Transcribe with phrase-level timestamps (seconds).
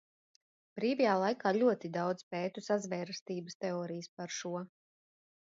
[0.77, 4.57] Brīvajā laikā ļoti daudz pētu sazvērestības teorijas par šo.